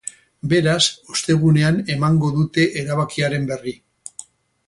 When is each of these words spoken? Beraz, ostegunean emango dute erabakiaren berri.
Beraz, 0.51 0.85
ostegunean 1.15 1.77
emango 1.95 2.31
dute 2.39 2.65
erabakiaren 2.85 3.45
berri. 3.53 3.75